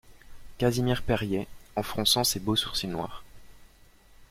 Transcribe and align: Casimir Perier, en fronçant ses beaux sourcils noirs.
Casimir 0.57 1.03
Perier, 1.03 1.47
en 1.75 1.83
fronçant 1.83 2.23
ses 2.23 2.39
beaux 2.39 2.55
sourcils 2.55 2.87
noirs. 2.87 3.23